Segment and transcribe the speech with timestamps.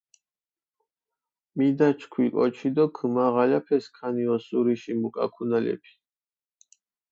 [1.57, 5.93] მიდაჩქვი კოჩი დო ქჷმაღალაფე სქანი ოსურიში მუკაქუნალეფი.